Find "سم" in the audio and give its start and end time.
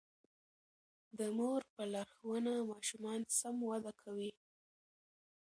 3.39-3.55